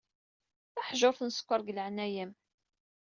[0.75, 2.31] Taḥjurt n sskeṛ, deg leɛnaya-m.